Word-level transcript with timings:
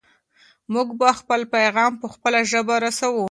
موږ 0.73 0.87
به 0.99 1.09
خپل 1.19 1.41
پیغام 1.55 1.91
په 2.01 2.07
خپله 2.13 2.39
ژبه 2.51 2.75
رسوو. 2.83 3.19